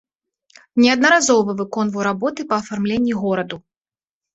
Неаднаразова 0.83 1.57
выконваў 1.61 2.07
работы 2.11 2.41
па 2.51 2.55
афармленні 2.67 3.13
гораду. 3.25 3.67